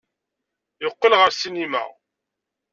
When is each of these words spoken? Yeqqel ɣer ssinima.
Yeqqel 0.83 1.13
ɣer 1.19 1.29
ssinima. 1.33 1.83